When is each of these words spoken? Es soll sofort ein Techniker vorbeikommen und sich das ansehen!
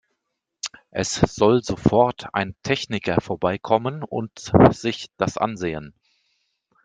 Es 0.89 1.13
soll 1.13 1.61
sofort 1.63 2.33
ein 2.33 2.55
Techniker 2.63 3.21
vorbeikommen 3.21 4.01
und 4.01 4.51
sich 4.71 5.11
das 5.17 5.37
ansehen! 5.37 5.93